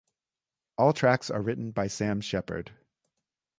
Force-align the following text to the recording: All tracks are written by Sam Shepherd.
All 0.79 0.93
tracks 0.93 1.29
are 1.29 1.43
written 1.43 1.69
by 1.69 1.85
Sam 1.85 2.21
Shepherd. 2.21 2.71